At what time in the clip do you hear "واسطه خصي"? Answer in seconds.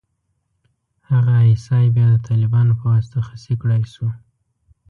2.91-3.53